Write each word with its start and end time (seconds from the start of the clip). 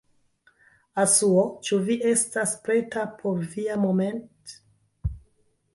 Asuo, 1.03 1.43
ĉu 1.67 1.79
vi 1.89 1.97
estas 2.13 2.55
preta 2.67 3.05
por 3.21 3.45
via 3.53 3.77
moment'... 3.87 4.57